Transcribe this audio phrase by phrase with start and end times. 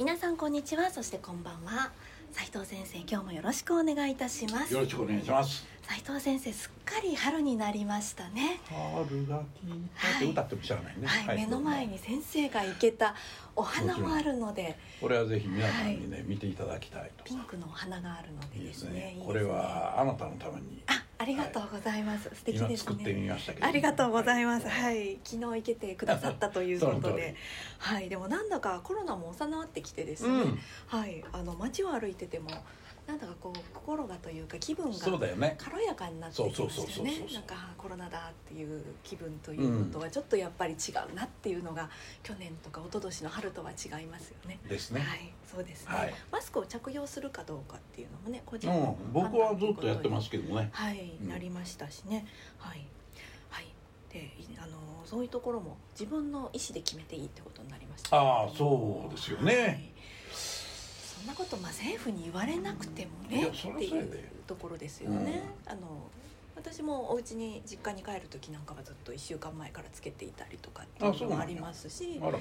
[0.00, 0.88] 皆さんこんにちは。
[0.88, 1.90] そしてこんばんは。
[2.32, 4.72] 斉藤先生今日もよろしくお願いいたします。
[4.72, 5.66] よろしくお願いします。
[5.82, 8.62] 斉藤先生すっかり春になりましたね。
[8.64, 11.06] 春が来たって歌っても知らないね。
[11.06, 13.14] はい、目の前に先生が生けた
[13.54, 14.78] お花もあるので。
[15.02, 17.24] これはぜひ皆さんにね、見ていただきたいと。
[17.24, 18.96] ピンクのお花があるのでいいですねね。
[18.96, 19.24] いいですね。
[19.26, 20.82] これはあなたのために。
[20.86, 23.66] あありがとうございます、素敵今です作ってみねましたけど。
[23.66, 24.66] ありがとうございます。
[24.66, 27.34] はい、昨日行けてくださったということで、
[27.76, 30.58] はい、でもなんだかコロナも収まってきてですね、うん。
[30.86, 32.48] はい、あの街を歩いてても
[33.10, 37.04] なんだかこう心がというか気分が軽やかになってきまそうそうしたよそうそうそう。
[37.04, 41.90] ねなんかあコロナだっていう気分ということはちょっとやっぱり違うなっていうのが
[42.22, 44.60] 去年とか一昨年の春とは違いますよね。
[44.68, 46.14] ですね、はい、そうですね、はい。
[46.30, 50.70] マスクを着用するかどうかっていうのもね、個人うのん、僕はずっとやってますけけどね。
[50.72, 51.28] はい、うん。
[51.28, 52.26] なりましたしね。
[52.58, 52.86] はい、
[53.50, 53.66] はい。
[54.12, 58.16] で、いあのそういうところも自分の意思で決めていいってことになりました。
[58.16, 59.90] ああそうですよね、はい
[61.20, 64.08] そんなことまあ政府に言われなくてもねっていう
[64.46, 65.42] ところですよね。
[65.66, 65.80] あの
[66.56, 72.40] 私もお家に実家に帰る時なんかはずっと1週間前からつけていたりとかっていうのもありますしあらまあ。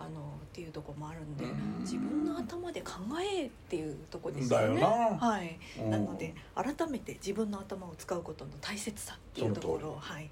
[0.00, 0.12] あのっ
[0.52, 1.80] ていうところもあるんでうん。
[1.80, 4.80] 自分の頭で考えっていうところですよね。
[4.80, 5.26] だよな。
[5.26, 5.90] はい、うん。
[5.90, 10.30] なので改めて自分の頭を使うことの大切さっていうところを、はい、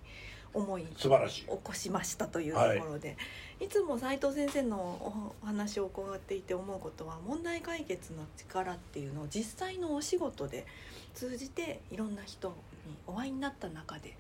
[0.56, 1.42] 思い素晴らしい。
[1.42, 3.16] 起こしましたというところで、
[3.60, 4.76] い、つも斉藤先生の
[5.42, 10.66] お話を伺っていて思うことは問題解決の力っていうのを実際のお仕事で
[11.14, 12.54] 通じていろんな人に
[13.06, 14.16] お会いになった中で、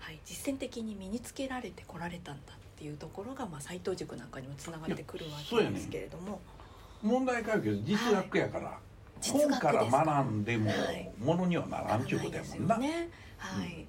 [0.00, 6.40] はい、実践的に身につけられてこられたんだっていうところが、まあ、斉藤塾なんかにもつながってくるわけですけれども。
[7.02, 8.78] 問題解決実学やから、
[9.20, 11.12] 実学本から学んでもはい。
[11.18, 13.08] ものにはならんちゅうことやもんな、ないね。
[13.38, 13.86] はい。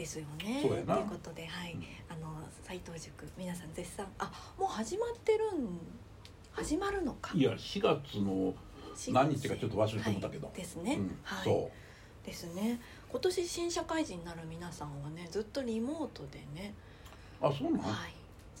[0.00, 0.60] ですよね。
[0.62, 0.94] そうやな。
[0.94, 1.82] ということで、はい、うん。
[2.08, 4.06] あの斉藤塾皆さん絶賛。
[4.18, 5.78] あもう始まってるん
[6.52, 7.32] 始まるのか。
[7.34, 8.54] いや4月の
[9.12, 10.46] 何日かちょっと忘れてもたけど。
[10.46, 10.56] はい。
[10.56, 10.94] ですね。
[10.94, 11.18] うん。
[11.22, 11.44] はい。
[11.44, 11.70] そ
[12.24, 12.80] ですね。
[13.10, 16.72] 今年新社会人になる皆さんはねずっとリモートでね、
[17.42, 18.14] うあそうなん、はい、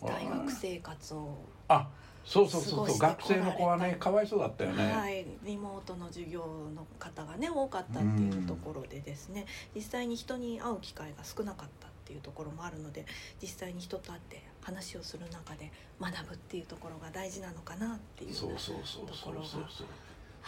[0.04, 1.38] 大学生活を。
[1.68, 1.88] あ
[2.24, 6.40] そうそうそうそう学生の子はねかわいそうだったよね、はい、リモートの授業
[6.74, 9.46] の方がね多かったっていうところでですね。
[9.74, 13.06] 実際に人に会う機会が少なかったっていうところもあるので
[13.40, 19.86] 実際に人と会って話をする中で学ぶっていうところが大事なのかなっていうそうそうそうとそうころがそうそう。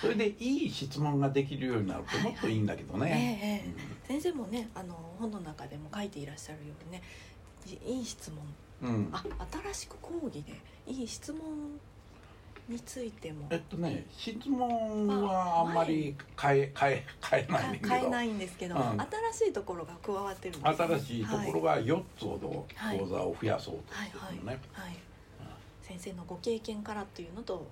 [0.01, 3.75] それでいい質問ができるようになるともっといいんだけどね、
[4.09, 7.03] 先生もねあの本の中でも書いていらっしゃるようにね
[7.87, 8.39] いいい質問
[8.83, 8.89] うん。
[8.89, 9.23] うんあ
[9.73, 10.53] 新しく講義で
[10.87, 11.41] いい質問
[12.69, 13.47] についても。
[13.51, 17.89] えっとね質問はあんまり変え変え変えないんだけど。
[17.89, 18.83] 変えないんですけど、うん。
[18.83, 20.89] 新しいところが加わってるんですね。
[20.89, 24.97] 新しいところが4つほどはい講座を増やそうとはいはいしてるのね、はい、
[25.81, 27.67] 先生のご経験からというのと。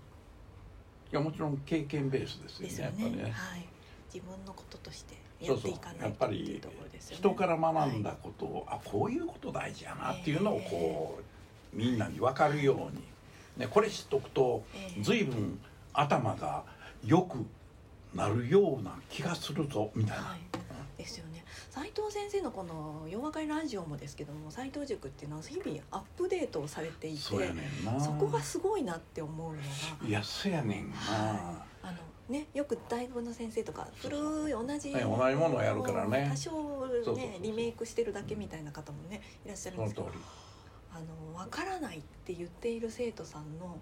[1.13, 2.97] いやもちろん経験ベースですよですよね。
[2.97, 3.31] ねやっぱりね。
[3.33, 3.67] はい、
[4.15, 5.71] 自分のこととしてやってそうそう。
[5.71, 7.17] やいかないっていうところですよね。
[7.17, 11.19] 人から学んだことを、あこういうこと大事やなっていうのをこ
[11.75, 13.03] う、みんなに分かるように、
[13.57, 15.03] ね、これ知っとくとええ。
[15.03, 15.59] 随分
[15.93, 16.65] 頭が
[17.05, 17.45] 良く
[18.15, 20.41] なるような気がするぞみたいな、はい。
[20.99, 21.45] ですよね。
[21.71, 27.37] 斉藤先生のこの「洋和会ラジオ」もですけども斉藤塾っていうのは日々アップデートをされていてそ
[28.13, 30.07] こがすごいなって思うのが。
[30.07, 31.87] いやそうやねんな、はい。
[31.87, 31.99] あの
[32.31, 36.29] ね、よく大学の先生とか古い同じはい同じものをやるからね。
[36.31, 36.87] 多少
[37.17, 40.09] ねリメイクしてるだけみたいな方もねいらっしゃるんですけど
[40.93, 43.79] あの分からないって言っている生徒さんの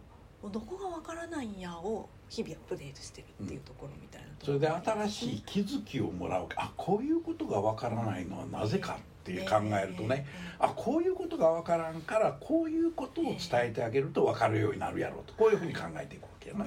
[0.51, 10.25] どこが分からないんやを日々アップデートしてるっていうところみたいなところそれで新しい気づきをもらうあこういうことがわからないのはなぜかっていう考えるとね、
[10.59, 15.35] あこういうことがわからんからこういうことを伝えてあげるとわかるようになるやろうと。
[15.35, 16.65] こういうふうに考えていくわけやな、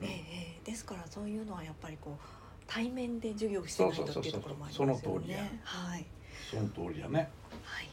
[0.00, 5.60] ええええですからそういうのはやっぱりこう対面で授業してないとっていうところもありますよね。
[5.64, 6.06] はい
[6.50, 7.08] その通りや。
[7.08, 7.30] ね
[7.62, 7.88] はい、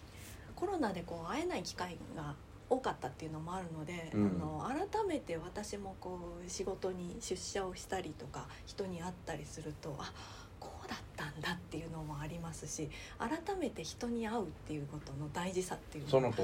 [0.55, 2.35] コロナでこう会えない機会が
[2.69, 4.41] 多かったっていうのもあるので、うん。
[4.63, 10.11] あの改めて私もこう仕事に出社をしたりとか人に会ったりするとあ
[11.21, 12.89] ったたんだっていうのもありますし
[13.19, 16.37] 改めて人に会うっていうことの大事さっていうのを考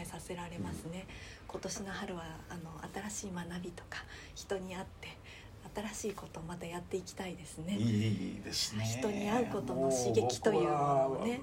[0.00, 1.06] えさせられますね、
[1.46, 2.70] 今年の春はあの
[3.08, 3.98] 新しい学びとか
[4.34, 5.08] 人に会って
[5.76, 7.76] 新しいことをまたやっていきたいですね。
[7.76, 8.84] いいですね。
[8.84, 11.40] 人に会うことの刺激というものをね。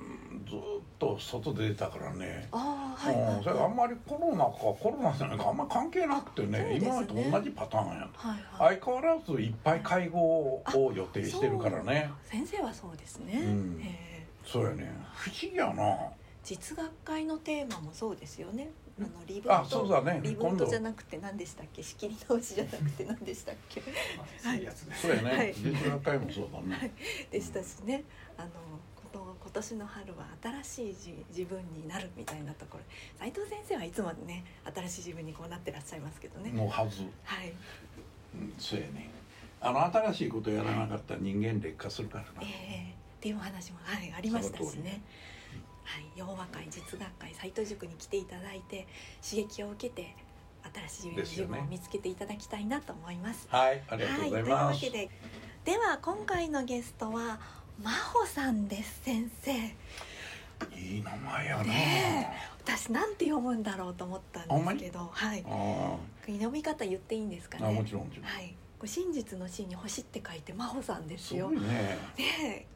[0.49, 0.59] ずっ
[0.97, 2.47] と外で出たからね。
[2.51, 6.79] ああはいはいうん、それあんまりコロナかコロナじゃないかあんまり関係なくてねね。
[6.81, 8.79] 今までと同じパターンやんはいはい。
[8.79, 10.63] 相変わらずいっぱい会合を
[10.95, 12.09] 予定してるからね。
[12.23, 13.81] 先生はそうですね、うん。
[13.81, 14.13] えー
[14.45, 14.91] そうやね。
[15.15, 15.97] 不思議やな。
[16.43, 20.21] 実学会のテーマもそうですよねあのリブあートそうだね。
[20.23, 21.81] リブートじゃなくて何でしたっけ？
[21.81, 23.81] 仕切り直しじゃなくて何でしたっけ？
[23.81, 25.53] そうやね、はい。
[25.55, 26.91] 実学会もそうだね、
[27.31, 28.03] でしたしね。
[28.37, 28.49] あの
[29.13, 32.83] 今年の春は新しい自自分になるみたいなところ。
[33.19, 34.43] 斉藤先生はいつもね
[34.73, 36.51] 新しい自分にこうなってらっしゃいますけどね。
[36.51, 37.53] のはず、はい。
[38.33, 39.09] うん、そうやね。
[39.61, 42.45] あの新しいことやらなかったら人間劣化するからな、え
[42.89, 42.91] え。
[42.91, 45.01] っていうお話も、はい、ありましたしね。
[45.83, 48.87] はい、洋和会実学会斉藤塾に来ていただいて
[49.27, 50.15] 刺激を受けて
[50.89, 53.47] 新しい自分を見つけていただきたいなと思います。
[53.49, 55.09] はいありがとうございます、はい、というわけで
[55.65, 57.39] では今回のゲストは
[57.81, 59.51] 真帆さんです先生。
[60.77, 62.33] いい名前やな、ね
[62.63, 65.43] 私なんて読むんだろうと思ったんですけどはい。
[65.45, 68.55] あ読み方言っていいんですかああもねちろんもちろん、はい
[68.87, 71.49] 真実の真に星って書いて真帆さんですよ。
[71.49, 71.97] すね。
[72.17, 72.67] ね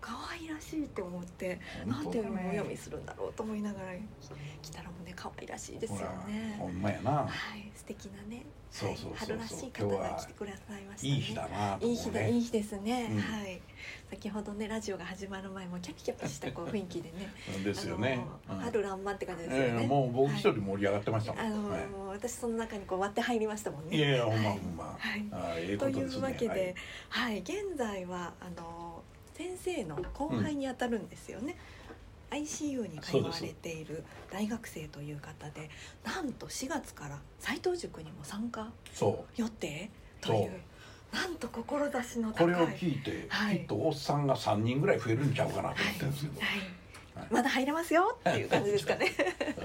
[0.00, 3.86] 可愛らしいって思ってなんておね読みするんだろうと思いながら
[4.60, 6.56] 来たらもうね可愛らしいですよね。
[6.58, 7.12] ほんまやな。
[7.12, 11.14] はい素敵なねそうそう春らしい方が来てくださいましたね。
[11.14, 13.18] いい日だなといい日だいい日ですね、うん。
[13.20, 13.60] はい
[14.10, 17.32] 先ほどねラジオが始まる前もキャピキャピしたこう 雰囲気でね。
[17.64, 21.80] ですよね、うん春爛漫って感じですよね、ええもう僕一人盛り上がってましたもん、あの、はい。
[22.18, 23.96] 私その中にこう割って入りましたもんね。
[23.96, 24.50] いやいやほんま
[24.98, 25.20] はい。
[25.20, 25.38] ほんま、
[25.78, 26.74] というわけで、
[27.08, 29.02] はい、現在はあの
[29.34, 31.56] 先生の後輩にあたるんですよね。
[32.30, 35.70] ICU に通われている大学生という方で
[36.04, 39.90] なんと4月から斎藤塾にも参加そ予定
[40.20, 40.50] という。
[40.50, 40.73] そ
[41.14, 42.46] なんと志のう高い。
[42.46, 43.58] これを聞いて、はい。
[43.58, 46.48] きっとおっさんが3人ぐらい増えるんちゃうかなと思ってるんですけど、はい。
[47.14, 47.26] はい。
[47.30, 49.06] まだ入れますよっていう感じですかね。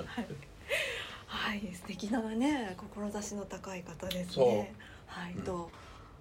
[0.05, 4.73] はい、 はい、素敵なね志の高い方ですね。
[5.07, 5.41] はい、うん。
[5.41, 5.71] と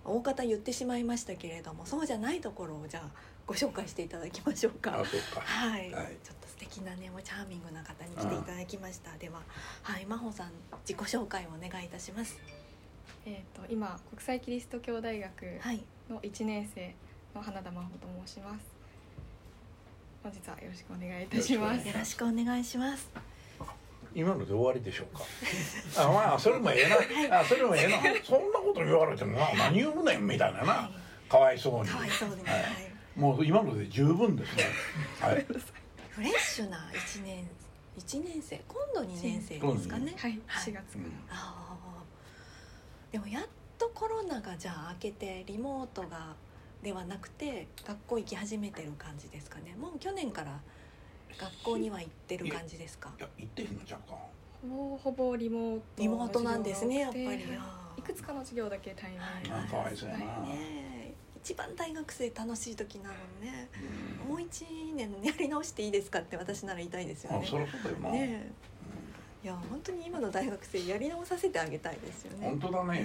[0.05, 3.11] 大方言ってしまいましたけれどもそうじゃないところをじゃあ
[3.47, 5.01] ご紹介していただきましょうか。
[5.01, 5.41] あそうか。
[5.41, 6.17] はい、はい。
[6.25, 9.17] ちょっと素敵なねもうチャーミングな方に来ていただきました。
[9.19, 9.43] では、
[9.83, 10.53] はい、真帆さん
[10.87, 12.39] 自己紹介をお願いいたします。
[13.29, 15.31] えー、と今国際キリスト教大学
[15.61, 16.95] はい、の1年生
[17.35, 18.65] の花田真帆と申します。
[20.23, 21.87] 本日はよろしくお願いいたします。
[21.87, 23.11] よろしくお願いします。
[24.15, 25.25] 今ので終わりでしょうか。
[26.03, 27.41] あまあそれもええな。
[27.41, 27.99] あそれもええな。
[28.25, 30.73] そんなこと言われてもな何言うねんみたいなな。
[30.73, 30.91] は
[31.29, 31.87] かわいそうに。
[31.87, 32.65] い、かわいそうでね、ははい。
[33.15, 34.65] い、もう今ので十分ですね。
[35.21, 35.45] はい。
[36.13, 37.47] フレッシュな一年
[37.95, 38.59] 一年生。
[38.67, 40.15] 今度二年生ですかね。
[40.17, 40.65] はいはい。
[40.65, 40.83] 4月から、うん。
[41.29, 41.79] ああ
[43.13, 43.43] でもやっ
[43.79, 46.35] とコロナがじゃあ明けてリモートが
[46.83, 49.75] ではなくて学校行き始めてる感じですかね。
[49.81, 50.61] もう去年から
[51.39, 53.11] 学校には行ってる感じですか？
[53.19, 54.17] いや言ってへんのちゃうか
[54.63, 57.27] ほぼほぼリモートリモートなんですねやっぱり。
[57.27, 57.33] は
[57.97, 59.21] いくつかの授業だけ対面
[59.69, 60.29] かわいそうやな、ね。
[60.55, 63.69] え一番大学生楽しい時なのにね。
[64.25, 64.29] うん。
[64.31, 64.65] もう一
[64.95, 67.41] 年やり直していいですかって私なら言いたいですよね。
[67.43, 68.53] あそりゃそうだよな、ねえ
[69.45, 72.49] いや本当に今の大学生やり直させてあげたいですよね。
[72.49, 73.05] 本当だね、はい、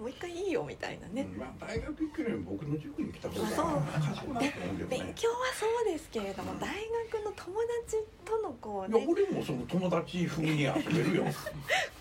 [0.00, 4.54] もう一回いいよみたいなね、まあ、大学行くよりも僕の塾に来た方が賢くなうね。
[4.88, 6.68] 勉強はそうですけれども大
[7.12, 11.24] 学の友達とのこういやね俺もその友達風に遊べるよ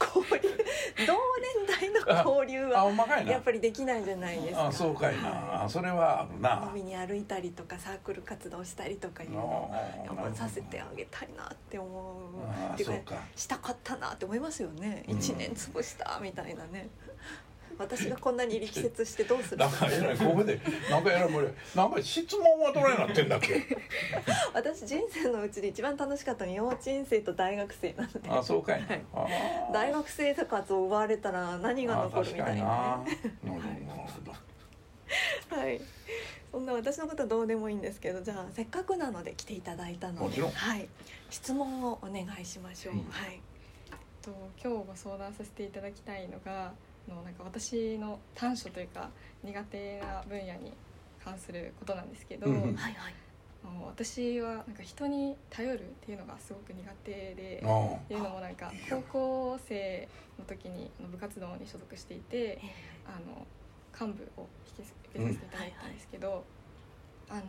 [2.10, 4.68] 交流あはやっぱりできないじゃないですか。
[4.68, 6.64] あそうかいな、はあそれはあるいな。
[6.68, 16.90] 飲みに歩いたりとかサークル活動したりとかいうのをあやっぱさせてあげたいなって思うあっていうかそうかしたかったなって思いますよねうん一年潰したみたいなね
[17.80, 19.58] 私がこんなに力説してどうする？
[19.58, 20.60] なんかえらいここで
[20.92, 23.24] なんかえらいこれなんか質問はどないなって。
[23.24, 23.78] んだっけ
[24.54, 28.30] 私人生のうちで一番楽しかったのは幼稚園生と大学生なので。
[28.30, 29.74] あそうかいな、はい。
[29.74, 32.54] 大学生活を奪われたら何が残るみたいな。
[32.54, 33.96] ねあ確かにな。
[33.96, 34.22] なるほ
[35.56, 35.82] どはい。
[36.52, 40.42] そんな私のことはどうでもいいんですけどじゃあせっかくなので来ていただいたので。
[40.42, 40.88] はい。
[41.30, 43.00] 質問をお願いしましょう、うん。
[43.10, 43.40] はい。
[44.22, 44.32] と
[44.62, 46.72] 今日ご相談させていただきたいのがあ
[47.10, 49.10] のなんか私の短所というか
[49.44, 50.74] 苦手な分野に
[51.24, 52.76] 関することなんですけど、うんうん。
[52.76, 53.14] はいはい。
[53.62, 57.64] あの私はなんか人に頼るっていうのがすごく苦手で。
[57.66, 62.60] あっていうのもなんか高校生の時にあの部活動に所属していてえ
[63.06, 63.46] あの
[64.00, 64.48] 幹部を
[64.78, 66.44] 引き受けさせていただいたんですけど、
[67.30, 67.42] あの、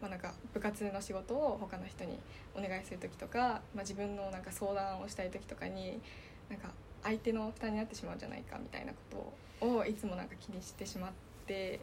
[0.00, 2.18] まあ、なんか部活の仕事を他の人に
[2.54, 6.00] お願いする時とか、まあ、自分のなんか相談をしたい時とかに
[6.48, 6.70] なんか
[7.02, 11.10] 相手の負担になってしまうんじゃないかみたいなことをいつもなんか気にしてしまっ
[11.46, 11.80] て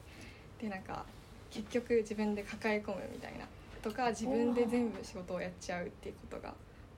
[0.61, 1.05] でなんか
[1.51, 3.45] 結局自分で抱え込むみたいな
[3.81, 6.53] とか自分で全部仕事をやっちゃうっていうことが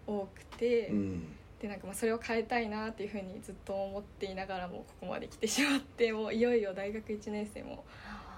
[0.08, 1.36] 多くて、うん。
[1.62, 7.84] でなんかまあそれを変えたいなっていうふうにずっと思っていながらもここまで来てしまってもういよいよ大学1年生も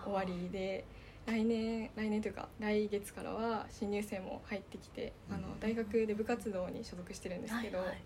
[0.03, 0.83] 終わりで
[1.27, 5.59] 来年来年というか来月からは新入生も入ってきてあのうん。
[5.59, 8.01] 大学で部活動に所属してるんですけど、はいはい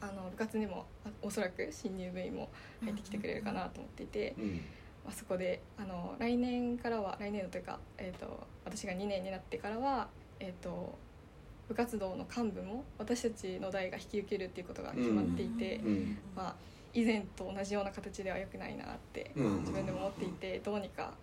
[0.00, 2.48] あの部活にもあおそらく新入部員も
[2.82, 4.60] 入ってきてくれるかなと思っていて、うん。
[5.04, 10.98] まあ、そこであの来年からは来年度というか、えー、と私が2年になってからは、えー、と
[11.68, 16.18] 部活動の幹部も私たちの代が引き受けるっていうことが決まっていて、うん。
[16.36, 16.54] まあ、
[16.94, 19.60] 以前と同じような形では良くないなってうん。
[19.60, 21.14] 自分でも思っていてどうにか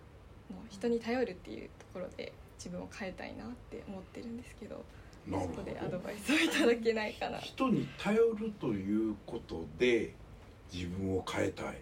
[0.50, 4.84] の人に頼るっていうところで自分を変えたいなって思ってるんですけど
[5.30, 7.38] そこでアドバイスをいただけないかな。
[7.38, 10.14] 人に頼るということで
[10.72, 11.76] 自分を変えたい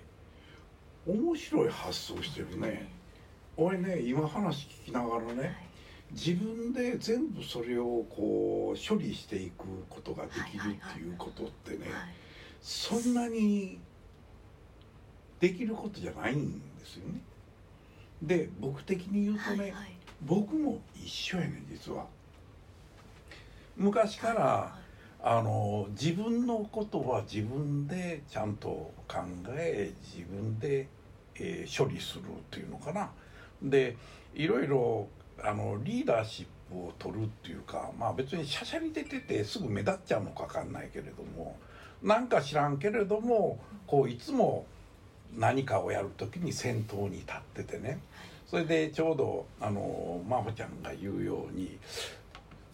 [1.06, 2.88] 面白い発想してるね
[3.56, 5.56] 俺ね今話聞きながらはいね
[6.12, 12.14] 自分で全部それをこう処理していくことができるっていうことってねはい
[12.62, 13.78] そんなに
[15.40, 17.20] できることじゃないんですよね。
[18.22, 19.90] で僕的に言うとね、はいはい
[20.26, 22.06] 僕も一緒やねん実は。
[23.76, 24.85] 昔から、
[25.26, 28.69] あの自分のことは自分でちゃんと
[29.09, 29.21] 考
[29.57, 30.87] え自分で、
[31.37, 33.11] えー処理するっていうのかな。
[33.62, 33.97] で
[34.35, 35.09] いろいろ
[35.43, 41.57] あのリーダーシップを取るっていうかまあ別にしゃしゃり出ててすぐ目立っちゃうのか分かんないけれども
[42.02, 44.66] なんか知らんけれどもこういつも
[45.37, 47.99] 何かをやる時に先頭に立っててね
[48.47, 51.78] それでちょうどあの真帆ちゃんが言うように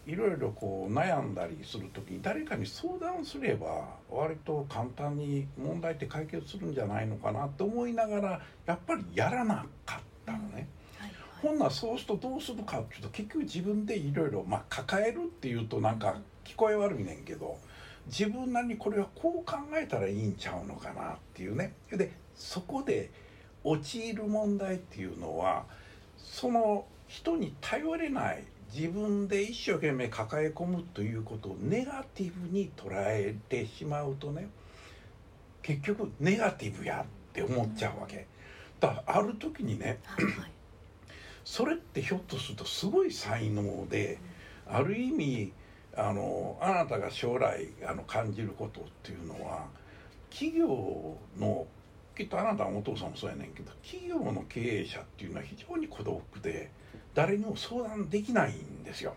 [0.07, 10.67] いろいろこう悩んだりする時に誰かに相談すれば割と簡単に問題って解決するんじゃないのかなって思いながらやっぱりやらなかったのね。
[10.97, 16.15] はいほんならそうするとどうするかっていうと結局自分でいろいろまあ抱えるっていうとなんか
[16.45, 17.57] 聞こえ悪いねんけど
[18.05, 23.09] 自分なりにこれはこう考えたらいいんちゃうのかなっていうねでそこで
[23.63, 25.65] 陥る問題っていうのは
[26.17, 34.49] その人に頼れない自分で一生懸命抱え込むということをネガティブに捉えてしまうとね
[35.61, 38.25] 結局ネガティブやって思っちゃうわけ。
[38.79, 40.51] だある時にねはいはい
[41.43, 44.19] それってひょっとするとすごい才能で
[44.67, 45.53] ある意味
[45.95, 49.65] あのあなたが将来あの感じることっていうのは
[50.29, 51.67] 企業の
[52.15, 56.69] きっとあなたのお父さんもそうやねんけど企業の経営者っていうのは非常に孤独で
[57.13, 59.15] 誰にも相談できないんですよ。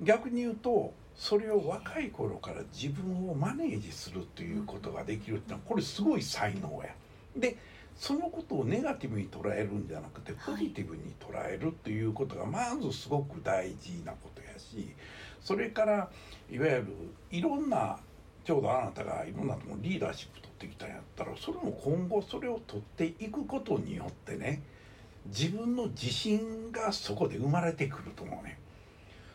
[0.00, 6.94] 逆に言うとそれを若い頃から自分をマネージするということができるってのはこれすごい才能や。
[7.36, 7.56] で
[7.96, 14.94] そのことをネガティブに捉えるんじゃなくてポジティブに捉えるっていうことがまずすごく大事なことやし
[15.40, 16.10] それから
[16.50, 16.86] いわゆる
[17.30, 17.98] いろんな
[18.44, 24.62] ちょうどあなたがいろんなところリーダーシップ取ってきたんやったらそれも今後それを取っていくことによってね
[25.26, 28.58] 自分の自信がそこで生まれてくると思うね。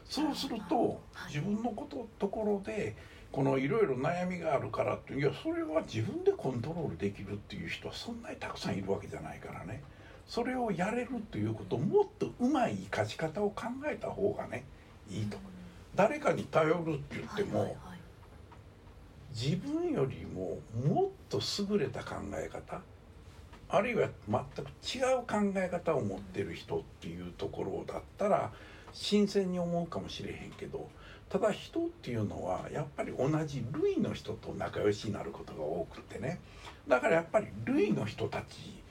[0.05, 1.33] そうするとはい。
[1.33, 2.95] 自分のことところで
[3.31, 9.83] このいろいろ悩みがあるからっていやそれは自分でコントロールできるっていう人はそんなにたくさんいるわけじゃないからね。
[10.27, 14.63] それをやれるということをもっとうまい生かし方を考えた方がね
[15.09, 15.37] いいと。
[15.95, 17.99] 誰かに頼るって言っても、はいはいはい。
[19.33, 21.39] 自分よりももっと
[21.71, 22.81] 優れた考え方
[23.69, 28.51] あるいは全く違う考え方を持ってる人っていうところだったら
[28.91, 30.89] 新鮮に思うかもしれへんけど
[31.29, 36.39] ただ人っていうのはやっぱり同じ類の人と仲良しになることが多くてね。
[36.87, 38.81] だからやっぱり類の人たち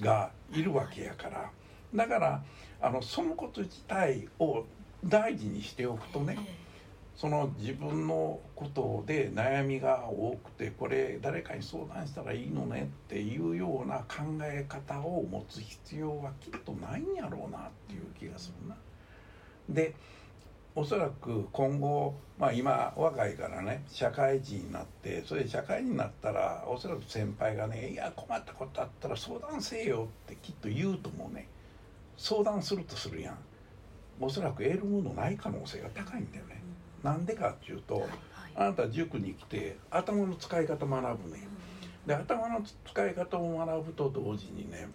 [0.00, 1.50] がいるわけやから。
[1.94, 2.42] だから
[2.82, 4.64] あのそのこと自体を
[5.04, 6.36] 大事にしておくとね
[7.16, 18.76] その自分のことで悩みが多くてこれ誰かに相談したらいいのねっていうような考え方を持つ必要はきっとないんやろうなっていう気がするな。
[19.68, 19.94] で
[20.76, 31.46] おそらく今後、まあ、今若いからね社会人になってそれで社会人になったらおそらく先輩がね「いや困ったことあったら相談せえよ」ってきっと言うと思うね
[32.16, 33.38] 相談するとするやん
[34.20, 36.63] おそらく得るものない可能性が高いんだよね。
[37.04, 38.08] なんでかっていうと
[38.56, 41.46] あなた塾に来て頭の使い方学ぶね。
[42.06, 44.88] で頭の使い方を学ぶと同時にね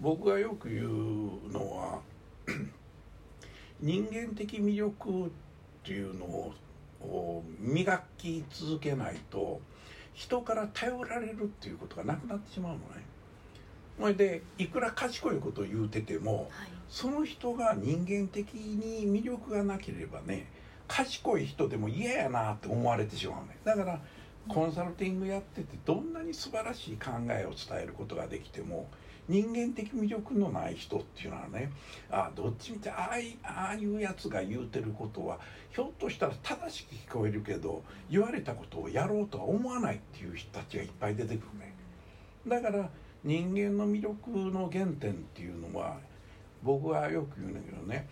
[0.00, 2.00] 僕がよく言うのは
[3.80, 5.28] 人間的魅力っ
[5.84, 6.24] ていうの
[7.00, 9.60] を磨き続けないと
[10.14, 13.04] 人から頼られるっていうことがなくなってしまうのね。
[13.98, 16.68] それでいくら賢いことを言うてても、はい。
[16.88, 20.46] その人が人間的に魅力がなければね
[20.88, 24.00] 賢い人でも嫌やなって思われてしまうねだから
[24.48, 28.88] コンサルティングやっててどんなに素晴らしい考えを伝えることができても
[29.28, 31.72] 人間的魅力のない人っていうのはね
[32.10, 35.38] あどっちみてああいああいうやつが言うてることは
[35.72, 41.74] ひょっとしたら正しく聞こえるけど言われたことをやろうとは思わないっていう人たちがいっぱい出てくるね
[42.46, 42.88] だから
[43.24, 45.96] 人間の魅力の原点っていうのは
[46.62, 48.08] 僕はよく言うんだけどね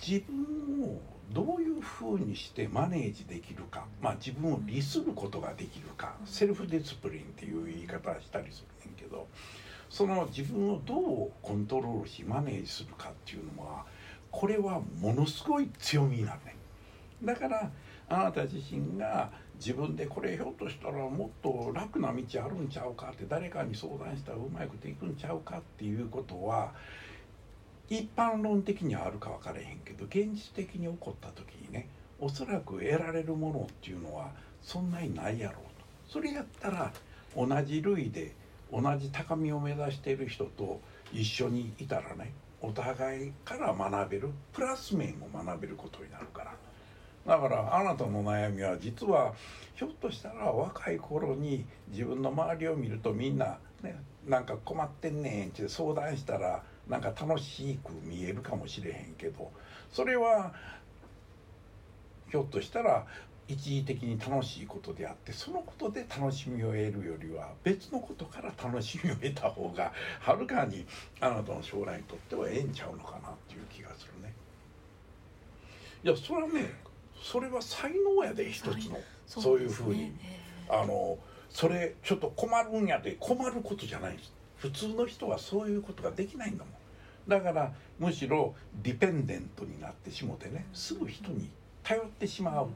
[0.00, 1.00] 自分を
[1.32, 6.14] どういうふうにしてマネージできるか、まあ、自分を律することができるか。
[6.24, 9.26] self discipline っていう言い方をしたりするねんけど。
[9.92, 13.84] その自分をどうコントロールしマネージするかっていうのは
[14.30, 16.56] これはものすごい強みになるね。
[17.22, 17.70] だから
[18.08, 26.72] あなた自身が自分でこれひょっとしたらもっと楽な道あるんちゃうかって誰かに相談したらうまくいくんちゃうかっていうことは
[27.92, 34.30] 一般論的にはあるか分からへんけど現実的に起こった時にねおそらく得られるものっていうのは
[34.62, 35.84] そんなにないやろうと。
[36.08, 36.90] それやったら
[37.36, 38.34] 同じ類で
[38.72, 40.80] 同じ高みを目指している人と
[41.12, 42.32] 一緒にいたらね
[42.62, 46.54] お互いから学べるプラス面を学べることになるから。
[47.26, 49.34] だからあなたの悩みは実は
[49.74, 53.96] ひょっとしたら若い頃に自分の周りを見るとみんなね
[54.26, 59.50] なんか困ってんねんって相談したらなんか楽しく見えるかもしれへんけど
[59.90, 60.52] それは
[62.30, 63.06] ひょっとしたら
[63.48, 70.84] 一時的に楽しいことであってそのことで楽しみを得るよりは別のことから楽しみを得た方がはるかに
[71.18, 74.34] あなたの将来にとってはええんちゃうのかなっていう気がするね。
[76.04, 76.74] いやそれはね
[77.22, 80.12] それは才能やで一つの、そういうふうに。
[80.68, 81.18] あの
[81.48, 84.18] それちょっと困るんやで困ることじゃない。
[84.56, 86.74] 普通の人はそういうことができないんだもん
[87.28, 91.50] だからむしろディペンデントになってしもてねすぐ人に
[91.82, 92.68] 頼ってしまう、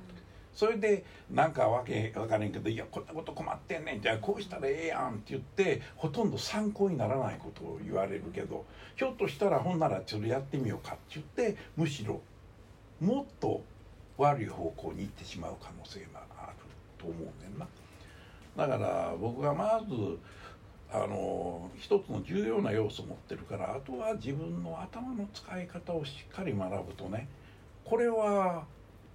[0.53, 8.65] それでなんかわけわからんけど「いやこんなこと困ってんねん」じゃあこうしたらええやんって言ってほとんど参考にならないことを言われるけど
[8.97, 12.21] ひょっとしたらほんならちょっとやってみようかって言ってむしろ
[13.01, 13.63] もっと
[14.17, 16.53] 悪い方向に行ってしまう可能性がある
[16.97, 17.67] と思うねんな。
[18.57, 20.19] だから僕がまず
[21.05, 27.29] あの一つの重要な要素を持ってるからあとは自分の頭の使い方をしっかり学ぶとね
[27.85, 28.65] これは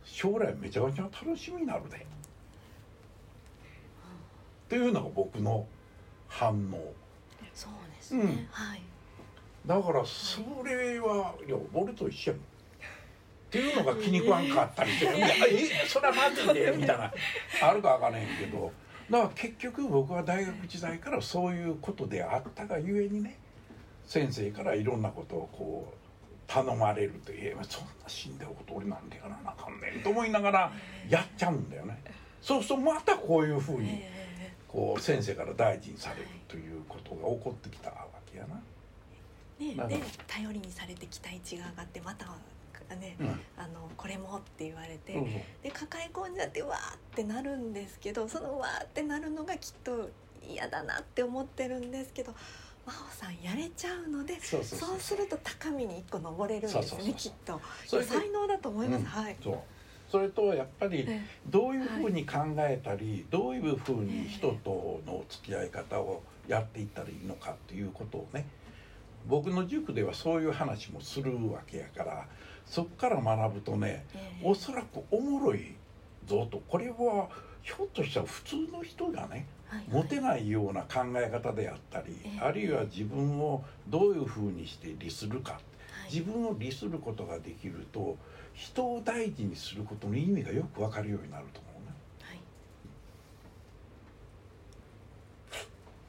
[0.03, 1.97] 将来めちゃめちゃ楽しみになるで。
[1.97, 1.99] っ
[4.69, 5.67] ていうのが僕の
[6.29, 6.93] 反応。
[7.53, 8.47] そうですね、うん。
[8.49, 8.81] はい。
[9.65, 12.45] だからそれはいや俺と一緒やもん。
[12.45, 12.47] っ
[13.51, 17.13] ていうのが気に食わんかったりして「いやえそれはまずいで」みたいな。
[17.61, 18.71] あるかわからへんけど
[19.09, 23.37] だから結局僕は大学時代からそういうことであったがゆえにね
[24.05, 25.97] 先生からいろんなことをこう
[26.47, 30.71] 頼まれると「えそんな死んでること俺なんでやらなあかんねん」と思いながら
[31.09, 31.97] やっちゃうんだよね。
[32.41, 38.61] そうするとまたこういうふうにえこう先生から大事にされるということが起こってきたわけやな。
[39.59, 42.25] えねで頼りにされて期待値が上がってまた
[42.95, 43.27] ね、うん。
[43.57, 50.09] あのこれもって言われて、そうそうで抱え込んじゃってわーってなるんですけどそのわーってなるのがきっと
[50.47, 52.33] 嫌だなって思ってるんですけど
[52.85, 54.63] 真帆さんやれちゃうのでそう
[54.99, 57.61] すると高みに一個登れるんですねきっと。
[57.85, 59.05] それで才能だと思います、うん。
[59.05, 59.37] はい。
[59.43, 59.55] そう。
[60.11, 68.45] それとやっぱりえどういうふうに考えたり、どういうふうに人との付き合い方をやっていったらいいのかっていうことをね
[69.27, 72.27] 僕の塾ではそういう話もするわけやから
[72.71, 75.75] そこから学ぶとねえおそらくおもろい
[76.25, 76.61] ぞと。
[76.69, 77.27] これは
[77.61, 82.39] ひょっとしたら普通の人がねはい持てないような考え方であったり、ええ。
[82.39, 85.53] あるいは自分をどういうふうにして利するか。
[85.53, 85.59] は
[86.09, 86.13] い。
[86.13, 88.15] 自分を利することができると
[88.53, 91.93] 人を大事にすることの意味がよくわかるようになると思うね。
[92.21, 92.39] はい。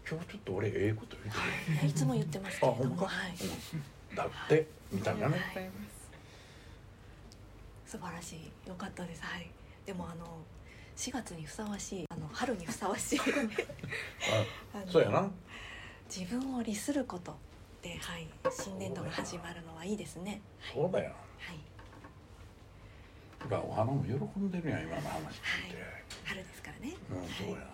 [0.09, 1.89] 今日ちょっと俺ええこと言うてる、はい。
[1.89, 3.33] いつも言ってますけれどあほんか、もはい。
[3.33, 4.17] うん。
[4.17, 5.93] だってみたいなねありがとうございます
[7.93, 8.69] 素晴らしい。
[8.69, 9.23] よかったです。
[9.23, 9.51] はい。
[9.85, 10.25] でもあの
[10.97, 12.05] 4月にふさわしい。
[12.09, 13.19] あの春にふさわしい。
[14.89, 15.31] そうやな。
[16.09, 17.37] 自分を利すること
[17.83, 20.41] で、はい、新年度が始まるのはいいですね。
[20.73, 21.11] そうだよ。
[21.11, 21.59] はい、
[23.45, 25.85] ほらお花も喜んでるやん今の話聞いて、
[26.25, 26.95] 春ですからね。
[27.11, 27.67] うんそうやな。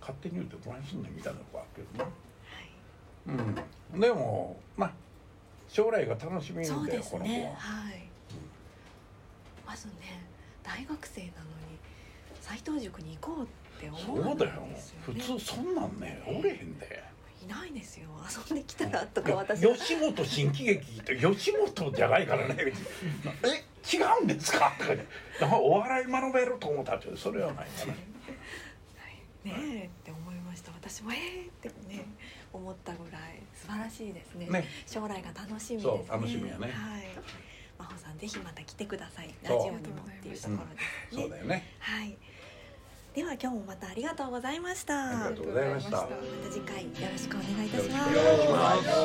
[0.00, 2.10] 勝手に言うてどないすんねんみたいなとこあるけどね
[3.26, 4.92] はい、うん、でもまあ
[5.68, 7.54] 将来が楽しみだよそうですこの子ねは。
[7.56, 8.05] はい、
[9.66, 9.92] まずね
[10.62, 11.30] 大学生なの
[11.70, 11.78] に
[12.40, 14.62] 斎藤塾に行こうって思わないそうだよ。
[15.04, 17.04] 普ね、通そんなんねおれへんで。
[17.42, 18.08] いないですよ。
[18.48, 19.74] 遊んできたらとか私は。
[19.76, 22.56] 吉本新喜劇って吉本じゃないからね。
[22.58, 22.64] え
[23.96, 24.72] 違うんですか？
[24.78, 25.06] とかね
[25.52, 28.00] お笑い学べると思ったってそれはないかなね
[29.44, 30.72] えって思いました。
[30.72, 32.04] 私もえーってね
[32.52, 33.42] 思ったぐらい。
[33.54, 34.46] 素晴らしいですね。
[34.48, 34.64] ね。
[34.86, 36.04] 将来が楽しみですね。
[36.08, 36.68] そう楽しみやね。
[36.72, 37.02] はい
[37.78, 39.34] 真帆さんぜひまた来てください。
[39.42, 40.58] ラジオにもっていうところですね、
[41.12, 41.64] そうだよね。
[41.78, 42.16] はい。
[43.14, 45.08] では今日もまたありがとうございました。
[45.08, 45.90] ありがまとうございました。
[46.02, 46.08] た
[46.50, 48.14] 次回よろしくお願いいたします。
[48.14, 49.02] よろしくお願いしま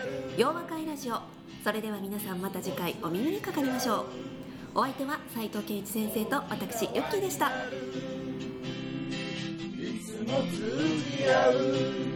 [0.00, 1.18] す洋和会ラジオ。
[1.62, 4.04] それでは皆さんまた次回お耳にかかりましょう。
[4.76, 7.52] お相手は斉藤圭一先生と私ユッキーでした
[10.24, 10.56] いつも通
[11.18, 12.13] じ合う